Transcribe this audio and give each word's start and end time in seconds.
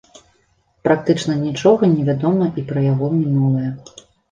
Практычна 0.87 1.35
нічога 1.43 1.91
не 1.95 2.07
вядома 2.09 2.49
і 2.63 2.65
пра 2.73 2.85
яго 2.91 3.13
мінулае. 3.21 3.71